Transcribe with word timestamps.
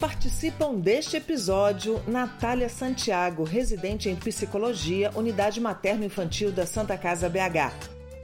Participam 0.00 0.76
deste 0.76 1.16
episódio 1.16 2.00
Natália 2.06 2.68
Santiago, 2.68 3.42
residente 3.42 4.08
em 4.08 4.14
psicologia, 4.14 5.10
unidade 5.16 5.60
materno-infantil 5.60 6.52
da 6.52 6.64
Santa 6.64 6.96
Casa 6.96 7.28
BH. 7.28 7.74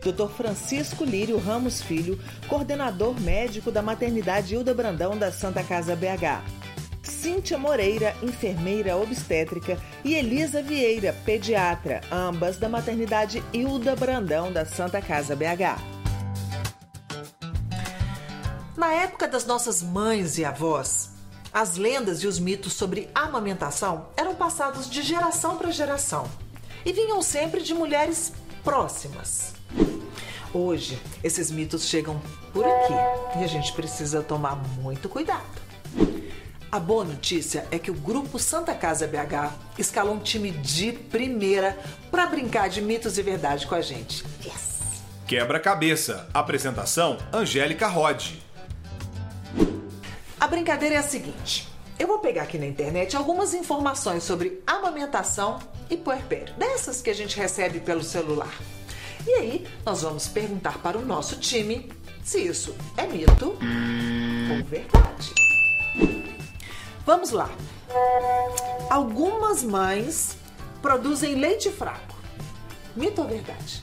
Dr. 0.00 0.28
Francisco 0.28 1.04
Lírio 1.04 1.36
Ramos 1.36 1.82
Filho, 1.82 2.16
coordenador 2.46 3.20
médico 3.20 3.72
da 3.72 3.82
maternidade 3.82 4.54
Hilda 4.54 4.72
Brandão 4.72 5.18
da 5.18 5.32
Santa 5.32 5.64
Casa 5.64 5.96
BH. 5.96 6.44
Cíntia 7.02 7.58
Moreira, 7.58 8.14
enfermeira 8.22 8.96
obstétrica, 8.96 9.76
e 10.04 10.14
Elisa 10.14 10.62
Vieira, 10.62 11.12
pediatra, 11.24 12.02
ambas 12.08 12.56
da 12.56 12.68
maternidade 12.68 13.42
Hilda 13.52 13.96
Brandão 13.96 14.52
da 14.52 14.64
Santa 14.64 15.02
Casa 15.02 15.34
BH. 15.34 15.82
Na 18.76 18.92
época 18.92 19.26
das 19.26 19.44
nossas 19.44 19.82
mães 19.82 20.38
e 20.38 20.44
avós, 20.44 21.13
as 21.54 21.76
lendas 21.76 22.24
e 22.24 22.26
os 22.26 22.40
mitos 22.40 22.72
sobre 22.72 23.08
amamentação 23.14 24.08
eram 24.16 24.34
passados 24.34 24.90
de 24.90 25.02
geração 25.02 25.56
para 25.56 25.70
geração 25.70 26.28
e 26.84 26.92
vinham 26.92 27.22
sempre 27.22 27.62
de 27.62 27.72
mulheres 27.72 28.32
próximas. 28.64 29.54
Hoje, 30.52 31.00
esses 31.22 31.52
mitos 31.52 31.86
chegam 31.86 32.20
por 32.52 32.64
aqui 32.64 33.38
e 33.38 33.44
a 33.44 33.46
gente 33.46 33.72
precisa 33.72 34.20
tomar 34.20 34.56
muito 34.80 35.08
cuidado. 35.08 35.62
A 36.72 36.80
boa 36.80 37.04
notícia 37.04 37.68
é 37.70 37.78
que 37.78 37.90
o 37.90 37.94
grupo 37.94 38.36
Santa 38.36 38.74
Casa 38.74 39.06
BH 39.06 39.52
escalou 39.78 40.14
um 40.14 40.18
time 40.18 40.50
de 40.50 40.90
primeira 40.90 41.78
para 42.10 42.26
brincar 42.26 42.68
de 42.68 42.82
mitos 42.82 43.16
e 43.16 43.22
verdade 43.22 43.68
com 43.68 43.76
a 43.76 43.80
gente. 43.80 44.24
Yes! 44.44 44.74
Quebra-cabeça. 45.28 46.28
Apresentação: 46.34 47.16
Angélica 47.32 47.86
Rod. 47.86 48.43
A 50.44 50.46
brincadeira 50.46 50.96
é 50.96 50.98
a 50.98 51.02
seguinte: 51.02 51.66
eu 51.98 52.06
vou 52.06 52.18
pegar 52.18 52.42
aqui 52.42 52.58
na 52.58 52.66
internet 52.66 53.16
algumas 53.16 53.54
informações 53.54 54.24
sobre 54.24 54.62
amamentação 54.66 55.58
e 55.88 55.96
puerpério, 55.96 56.52
dessas 56.58 57.00
que 57.00 57.08
a 57.08 57.14
gente 57.14 57.34
recebe 57.34 57.80
pelo 57.80 58.02
celular. 58.02 58.52
E 59.26 59.30
aí, 59.36 59.66
nós 59.86 60.02
vamos 60.02 60.28
perguntar 60.28 60.76
para 60.82 60.98
o 60.98 61.06
nosso 61.06 61.36
time 61.38 61.90
se 62.22 62.42
isso 62.42 62.76
é 62.94 63.06
mito 63.06 63.56
ou 64.50 64.64
verdade. 64.66 65.32
Vamos 67.06 67.30
lá. 67.30 67.48
Algumas 68.90 69.64
mães 69.64 70.36
produzem 70.82 71.36
leite 71.36 71.70
fraco. 71.70 72.18
Mito 72.94 73.22
ou 73.22 73.28
verdade? 73.28 73.82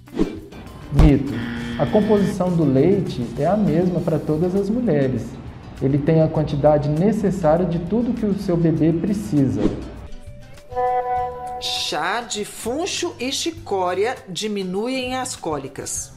Mito. 0.93 1.33
A 1.79 1.87
composição 1.87 2.55
do 2.55 2.63
leite 2.63 3.25
é 3.39 3.47
a 3.47 3.57
mesma 3.57 3.99
para 3.99 4.19
todas 4.19 4.53
as 4.53 4.69
mulheres 4.69 5.40
ele 5.81 5.97
tem 5.97 6.21
a 6.21 6.27
quantidade 6.27 6.89
necessária 6.89 7.65
de 7.65 7.79
tudo 7.79 8.13
que 8.13 8.25
o 8.25 8.37
seu 8.37 8.55
bebê 8.55 8.93
precisa. 8.93 9.61
Chá 11.59 12.21
de 12.21 12.45
funcho 12.45 13.15
e 13.19 13.31
chicória 13.31 14.15
diminuem 14.29 15.15
as 15.15 15.35
cólicas. 15.35 16.13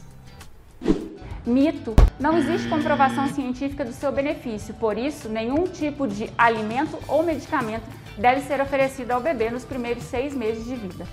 Mito. 1.45 1.95
Não 2.19 2.37
existe 2.37 2.67
comprovação 2.67 3.27
científica 3.27 3.85
do 3.85 3.93
seu 3.93 4.11
benefício, 4.11 4.73
por 4.73 4.97
isso, 4.97 5.29
nenhum 5.29 5.65
tipo 5.65 6.07
de 6.07 6.31
alimento 6.37 6.97
ou 7.07 7.23
medicamento 7.23 7.83
deve 8.17 8.41
ser 8.41 8.61
oferecido 8.61 9.11
ao 9.11 9.21
bebê 9.21 9.51
nos 9.51 9.63
primeiros 9.63 10.03
seis 10.03 10.33
meses 10.33 10.65
de 10.65 10.75
vida. 10.75 11.05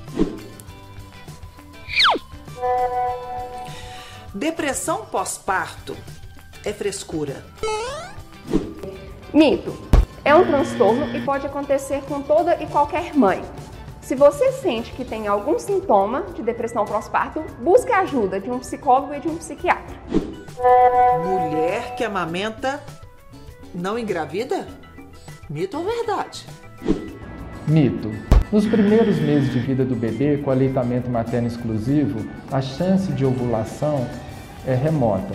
Depressão 4.35 5.05
pós-parto 5.05 5.95
é 6.65 6.73
frescura. 6.73 7.45
Mito. 9.33 9.73
É 10.25 10.35
um 10.35 10.45
transtorno 10.45 11.17
e 11.17 11.21
pode 11.23 11.47
acontecer 11.47 12.03
com 12.03 12.21
toda 12.21 12.63
e 12.63 12.67
qualquer 12.67 13.15
mãe. 13.15 13.43
Se 14.03 14.15
você 14.15 14.53
sente 14.53 14.93
que 14.93 15.05
tem 15.05 15.27
algum 15.27 15.59
sintoma 15.59 16.23
de 16.35 16.43
depressão 16.43 16.85
pós-parto, 16.85 17.43
busque 17.61 17.91
a 17.91 18.01
ajuda 18.01 18.39
de 18.39 18.51
um 18.51 18.59
psicólogo 18.59 19.15
e 19.15 19.21
de 19.21 19.29
um 19.29 19.37
psiquiatra. 19.37 19.97
Mulher 21.25 21.95
que 21.97 22.05
amamenta 22.05 22.83
não 23.75 23.99
engravida? 23.99 24.69
Mito 25.49 25.79
ou 25.79 25.85
verdade? 25.85 26.47
Mito. 27.67 28.11
Nos 28.53 28.67
primeiros 28.67 29.19
meses 29.19 29.51
de 29.51 29.61
vida 29.61 29.83
do 29.83 29.97
bebê, 29.97 30.37
com 30.37 30.51
aleitamento 30.51 31.09
materno 31.09 31.49
exclusivo, 31.49 32.29
a 32.51 32.61
chance 32.61 33.11
de 33.13 33.25
ovulação 33.25 34.07
é 34.67 34.75
remota. 34.75 35.35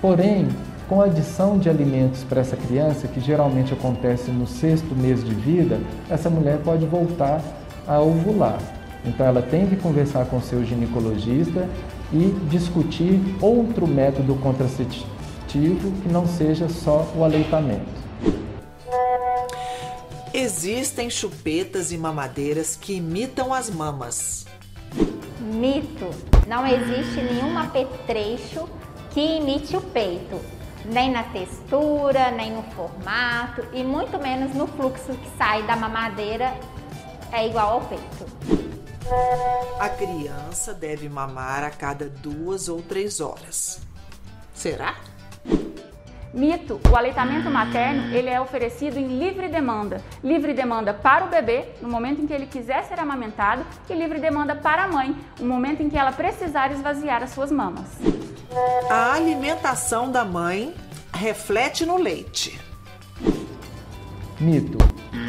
Porém, 0.00 0.48
com 0.88 1.00
a 1.00 1.06
adição 1.06 1.58
de 1.58 1.68
alimentos 1.68 2.22
para 2.24 2.40
essa 2.40 2.56
criança, 2.56 3.08
que 3.08 3.20
geralmente 3.20 3.72
acontece 3.72 4.30
no 4.30 4.46
sexto 4.46 4.94
mês 4.94 5.24
de 5.24 5.34
vida, 5.34 5.80
essa 6.10 6.28
mulher 6.28 6.58
pode 6.58 6.84
voltar 6.86 7.42
a 7.86 8.00
ovular. 8.00 8.58
Então 9.04 9.24
ela 9.24 9.42
tem 9.42 9.66
que 9.66 9.76
conversar 9.76 10.26
com 10.26 10.40
seu 10.40 10.64
ginecologista 10.64 11.68
e 12.12 12.30
discutir 12.48 13.20
outro 13.40 13.86
método 13.86 14.34
contraceptivo 14.36 15.92
que 16.02 16.08
não 16.08 16.26
seja 16.26 16.68
só 16.68 17.06
o 17.16 17.24
aleitamento. 17.24 18.04
Existem 20.32 21.08
chupetas 21.08 21.92
e 21.92 21.98
mamadeiras 21.98 22.76
que 22.76 22.94
imitam 22.94 23.54
as 23.54 23.70
mamas. 23.70 24.46
Mito. 25.40 26.10
Não 26.46 26.66
existe 26.66 27.22
nenhum 27.22 27.56
apetrecho 27.56 28.68
que 29.10 29.20
imite 29.20 29.76
o 29.76 29.80
peito 29.80 30.40
nem 30.84 31.10
na 31.10 31.22
textura, 31.24 32.30
nem 32.30 32.52
no 32.52 32.62
formato 32.62 33.64
e 33.72 33.82
muito 33.82 34.18
menos 34.18 34.54
no 34.54 34.66
fluxo 34.66 35.14
que 35.14 35.36
sai 35.36 35.62
da 35.62 35.76
mamadeira 35.76 36.54
é 37.32 37.46
igual 37.46 37.74
ao 37.74 37.80
peito. 37.82 38.26
A 39.78 39.88
criança 39.88 40.72
deve 40.72 41.08
mamar 41.08 41.64
a 41.64 41.70
cada 41.70 42.08
duas 42.08 42.68
ou 42.68 42.80
três 42.80 43.20
horas. 43.20 43.80
Será? 44.54 44.94
Mito, 46.32 46.80
o 46.90 46.96
aleitamento 46.96 47.48
materno 47.48 48.12
ele 48.12 48.28
é 48.28 48.40
oferecido 48.40 48.98
em 48.98 49.18
livre 49.18 49.48
demanda. 49.48 50.00
Livre 50.22 50.52
demanda 50.52 50.92
para 50.92 51.26
o 51.26 51.28
bebê, 51.28 51.68
no 51.80 51.88
momento 51.88 52.22
em 52.22 52.26
que 52.26 52.32
ele 52.32 52.46
quiser 52.46 52.82
ser 52.84 52.98
amamentado, 52.98 53.64
e 53.88 53.94
livre 53.94 54.18
demanda 54.18 54.56
para 54.56 54.84
a 54.84 54.88
mãe, 54.88 55.14
no 55.38 55.46
momento 55.46 55.82
em 55.82 55.88
que 55.88 55.96
ela 55.96 56.10
precisar 56.10 56.72
esvaziar 56.72 57.22
as 57.22 57.30
suas 57.30 57.52
mamas. 57.52 57.86
A 58.88 59.12
alimentação 59.12 60.10
da 60.10 60.24
mãe 60.24 60.74
reflete 61.12 61.84
no 61.86 61.96
leite. 61.96 62.60
Mito. 64.40 64.78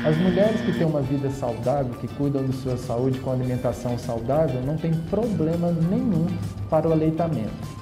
As 0.06 0.18
mulheres 0.18 0.62
que 0.62 0.74
têm 0.74 0.86
uma 0.86 1.02
vida 1.02 1.30
saudável, 1.31 1.94
que 1.96 2.08
cuidam 2.08 2.46
de 2.46 2.56
sua 2.58 2.78
saúde 2.78 3.20
com 3.20 3.31
alimentação 3.31 3.98
saudável, 3.98 4.62
não 4.62 4.78
tem 4.78 4.94
problema 4.94 5.72
nenhum 5.72 6.28
para 6.70 6.88
o 6.88 6.92
aleitamento. 6.92 7.76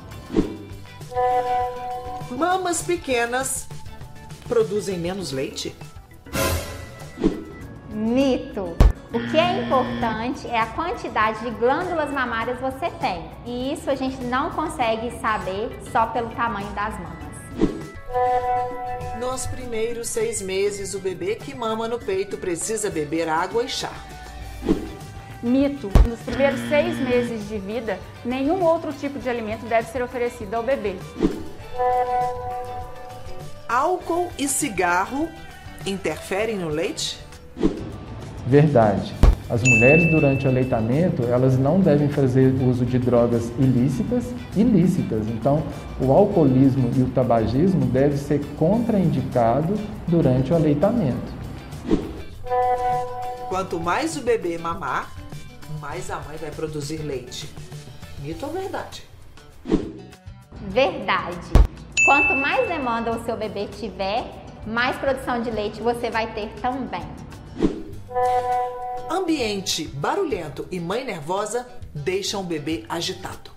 Mamas 2.31 2.81
pequenas 2.81 3.67
produzem 4.47 4.97
menos 4.97 5.31
leite? 5.31 5.75
Mito. 7.89 8.75
O 9.13 9.19
que 9.29 9.37
é 9.37 9.61
importante 9.61 10.47
é 10.47 10.59
a 10.59 10.65
quantidade 10.65 11.39
de 11.41 11.51
glândulas 11.51 12.09
mamárias 12.09 12.59
você 12.59 12.89
tem. 12.99 13.29
E 13.45 13.71
isso 13.71 13.87
a 13.87 13.93
gente 13.93 14.17
não 14.23 14.49
consegue 14.49 15.11
saber 15.19 15.69
só 15.91 16.07
pelo 16.07 16.31
tamanho 16.31 16.71
das 16.71 16.95
mamas. 16.95 17.23
Nos 19.19 19.45
primeiros 19.45 20.09
seis 20.09 20.41
meses, 20.41 20.95
o 20.95 20.99
bebê 20.99 21.35
que 21.35 21.53
mama 21.53 21.87
no 21.87 21.99
peito 21.99 22.39
precisa 22.39 22.89
beber 22.89 23.29
água 23.29 23.63
e 23.63 23.69
chá. 23.69 23.91
Mito: 25.43 25.91
nos 26.09 26.19
primeiros 26.21 26.59
seis 26.67 26.97
meses 26.97 27.47
de 27.47 27.59
vida, 27.59 27.99
nenhum 28.25 28.63
outro 28.63 28.91
tipo 28.91 29.19
de 29.19 29.29
alimento 29.29 29.67
deve 29.67 29.89
ser 29.89 30.01
oferecido 30.01 30.55
ao 30.55 30.63
bebê. 30.63 30.95
Álcool 33.69 34.31
e 34.39 34.47
cigarro 34.47 35.29
interferem 35.85 36.57
no 36.57 36.69
leite? 36.69 37.22
Verdade. 38.45 39.13
As 39.49 39.61
mulheres 39.61 40.09
durante 40.09 40.47
o 40.47 40.49
aleitamento, 40.49 41.23
elas 41.23 41.57
não 41.59 41.79
devem 41.79 42.09
fazer 42.09 42.53
uso 42.63 42.85
de 42.85 42.97
drogas 42.97 43.51
ilícitas, 43.59 44.25
ilícitas. 44.55 45.27
Então, 45.27 45.61
o 46.01 46.11
alcoolismo 46.11 46.89
e 46.95 47.01
o 47.01 47.09
tabagismo 47.09 47.85
devem 47.85 48.17
ser 48.17 48.41
contraindicados 48.57 49.79
durante 50.07 50.51
o 50.51 50.55
aleitamento. 50.55 51.33
Quanto 53.49 53.79
mais 53.79 54.17
o 54.17 54.21
bebê 54.21 54.57
mamar, 54.57 55.11
mais 55.79 56.09
a 56.09 56.15
mãe 56.15 56.37
vai 56.37 56.49
produzir 56.49 56.97
leite. 56.97 57.47
Mito 58.19 58.45
ou 58.45 58.51
verdade? 58.51 59.03
Verdade. 60.69 61.51
Quanto 62.05 62.35
mais 62.35 62.67
demanda 62.67 63.11
o 63.11 63.23
seu 63.23 63.37
bebê 63.37 63.67
tiver, 63.67 64.25
mais 64.65 64.95
produção 64.97 65.41
de 65.41 65.51
leite 65.51 65.81
você 65.81 66.09
vai 66.09 66.33
ter 66.33 66.49
também. 66.61 67.03
Ambiente 69.09 69.87
barulhento 69.87 70.67
e 70.71 70.79
mãe 70.79 71.03
nervosa 71.03 71.67
deixam 71.93 72.41
o 72.41 72.43
bebê 72.43 72.83
agitado. 72.87 73.51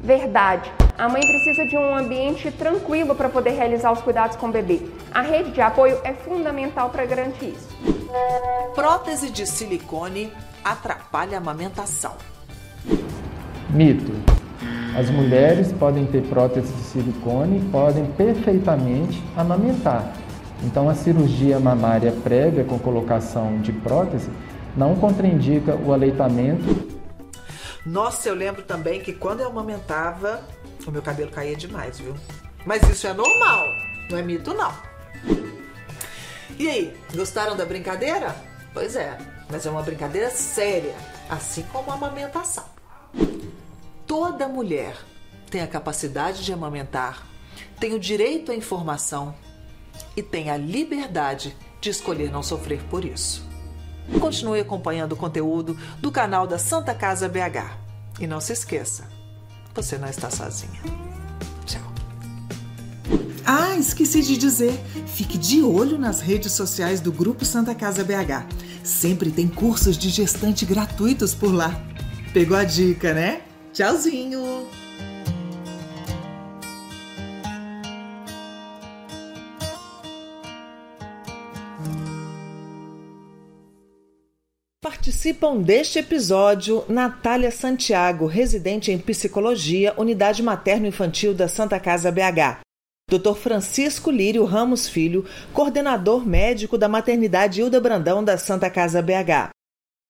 Verdade. 0.00 0.70
A 0.96 1.08
mãe 1.08 1.22
precisa 1.22 1.66
de 1.66 1.76
um 1.76 1.94
ambiente 1.94 2.50
tranquilo 2.50 3.14
para 3.14 3.28
poder 3.28 3.50
realizar 3.50 3.92
os 3.92 4.00
cuidados 4.00 4.36
com 4.36 4.48
o 4.48 4.52
bebê. 4.52 4.80
A 5.12 5.22
rede 5.22 5.50
de 5.50 5.60
apoio 5.60 5.98
é 6.04 6.12
fundamental 6.12 6.90
para 6.90 7.06
garantir 7.06 7.54
isso. 7.54 7.68
Prótese 8.74 9.30
de 9.30 9.46
silicone 9.46 10.32
atrapalha 10.64 11.38
a 11.38 11.40
amamentação. 11.40 12.14
Mito. 13.70 14.12
As 14.98 15.08
mulheres 15.08 15.72
podem 15.72 16.04
ter 16.06 16.22
prótese 16.22 16.72
de 16.72 16.82
silicone 16.82 17.58
e 17.58 17.70
podem 17.70 18.06
perfeitamente 18.12 19.22
amamentar. 19.36 20.12
Então, 20.62 20.88
a 20.88 20.94
cirurgia 20.94 21.58
mamária 21.58 22.12
prévia 22.22 22.64
com 22.64 22.78
colocação 22.78 23.60
de 23.60 23.72
prótese 23.72 24.30
não 24.76 24.94
contraindica 24.96 25.74
o 25.74 25.92
aleitamento. 25.92 26.88
Nossa, 27.84 28.28
eu 28.28 28.34
lembro 28.34 28.62
também 28.62 29.00
que 29.00 29.12
quando 29.12 29.40
eu 29.40 29.48
amamentava, 29.48 30.42
o 30.86 30.90
meu 30.90 31.02
cabelo 31.02 31.30
caía 31.30 31.56
demais, 31.56 31.98
viu? 31.98 32.14
Mas 32.66 32.82
isso 32.88 33.06
é 33.06 33.14
normal, 33.14 33.64
não 34.10 34.18
é 34.18 34.22
mito, 34.22 34.52
não. 34.52 34.72
E 36.58 36.68
aí, 36.68 36.96
gostaram 37.14 37.56
da 37.56 37.64
brincadeira? 37.64 38.36
Pois 38.74 38.94
é, 38.96 39.16
mas 39.50 39.64
é 39.64 39.70
uma 39.70 39.82
brincadeira 39.82 40.28
séria, 40.30 40.94
assim 41.28 41.62
como 41.72 41.90
a 41.90 41.94
amamentação. 41.94 42.64
Toda 44.06 44.46
mulher 44.46 44.94
tem 45.50 45.62
a 45.62 45.66
capacidade 45.66 46.44
de 46.44 46.52
amamentar, 46.52 47.26
tem 47.80 47.94
o 47.94 47.98
direito 47.98 48.52
à 48.52 48.54
informação 48.54 49.34
e 50.16 50.22
tem 50.22 50.50
a 50.50 50.56
liberdade 50.56 51.56
de 51.80 51.90
escolher 51.90 52.30
não 52.30 52.42
sofrer 52.42 52.82
por 52.84 53.04
isso. 53.04 53.48
Continue 54.18 54.60
acompanhando 54.60 55.12
o 55.12 55.16
conteúdo 55.16 55.78
do 56.00 56.10
canal 56.10 56.46
da 56.46 56.58
Santa 56.58 56.94
Casa 56.94 57.28
BH. 57.28 57.78
E 58.18 58.26
não 58.26 58.40
se 58.40 58.52
esqueça, 58.52 59.08
você 59.74 59.96
não 59.96 60.08
está 60.08 60.30
sozinha. 60.30 60.80
Tchau. 61.64 61.80
Ah, 63.46 63.76
esqueci 63.76 64.22
de 64.22 64.36
dizer, 64.36 64.78
fique 65.06 65.38
de 65.38 65.62
olho 65.62 65.96
nas 65.96 66.20
redes 66.20 66.52
sociais 66.52 67.00
do 67.00 67.12
Grupo 67.12 67.44
Santa 67.44 67.74
Casa 67.74 68.04
BH. 68.04 68.46
Sempre 68.84 69.30
tem 69.30 69.48
cursos 69.48 69.96
de 69.96 70.08
gestante 70.08 70.66
gratuitos 70.66 71.34
por 71.34 71.52
lá. 71.52 71.80
Pegou 72.32 72.56
a 72.56 72.64
dica, 72.64 73.14
né? 73.14 73.42
Tchauzinho! 73.72 74.79
Participam 84.82 85.60
deste 85.60 85.98
episódio 85.98 86.86
Natália 86.88 87.50
Santiago, 87.50 88.24
residente 88.24 88.90
em 88.90 88.96
psicologia, 88.96 89.92
unidade 89.98 90.42
materno-infantil 90.42 91.34
da 91.34 91.46
Santa 91.48 91.78
Casa 91.78 92.10
BH. 92.10 92.60
Dr. 93.10 93.34
Francisco 93.34 94.10
Lírio 94.10 94.42
Ramos 94.46 94.88
Filho, 94.88 95.26
coordenador 95.52 96.26
médico 96.26 96.78
da 96.78 96.88
maternidade 96.88 97.60
Hilda 97.60 97.78
Brandão 97.78 98.24
da 98.24 98.38
Santa 98.38 98.70
Casa 98.70 99.02
BH. 99.02 99.50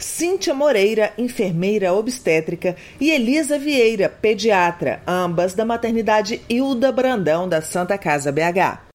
Cíntia 0.01 0.55
Moreira, 0.55 1.13
enfermeira 1.19 1.93
obstétrica, 1.93 2.77
e 3.01 3.11
Elisa 3.11 3.59
Vieira, 3.59 4.09
pediatra, 4.09 5.03
ambas 5.05 5.53
da 5.53 5.65
maternidade 5.65 6.41
Hilda 6.49 6.93
Brandão 6.93 7.49
da 7.49 7.61
Santa 7.61 7.99
Casa 7.99 8.31
BH. 8.31 8.89